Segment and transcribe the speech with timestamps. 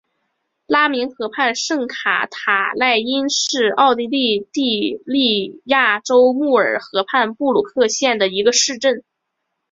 [0.65, 9.03] 拉明河畔圣卡塔赖因是奥地利施蒂利亚州穆尔河畔布鲁克县的一个市镇。